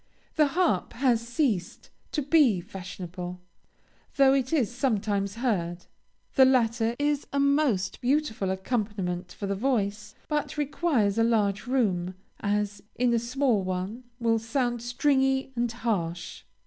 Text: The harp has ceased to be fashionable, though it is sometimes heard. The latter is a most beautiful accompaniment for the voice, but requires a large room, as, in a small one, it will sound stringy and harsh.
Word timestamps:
The 0.33 0.47
harp 0.57 0.93
has 0.93 1.21
ceased 1.27 1.91
to 2.11 2.23
be 2.23 2.59
fashionable, 2.59 3.39
though 4.15 4.33
it 4.33 4.51
is 4.51 4.73
sometimes 4.73 5.35
heard. 5.35 5.85
The 6.33 6.43
latter 6.43 6.95
is 6.97 7.27
a 7.31 7.39
most 7.39 8.01
beautiful 8.01 8.49
accompaniment 8.49 9.31
for 9.31 9.45
the 9.45 9.53
voice, 9.53 10.15
but 10.27 10.57
requires 10.57 11.19
a 11.19 11.23
large 11.23 11.67
room, 11.67 12.15
as, 12.39 12.81
in 12.95 13.13
a 13.13 13.19
small 13.19 13.61
one, 13.63 14.03
it 14.19 14.23
will 14.23 14.39
sound 14.39 14.81
stringy 14.81 15.53
and 15.55 15.71
harsh. 15.71 16.45